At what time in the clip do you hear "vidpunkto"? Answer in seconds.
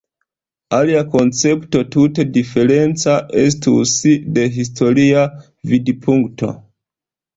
5.75-6.55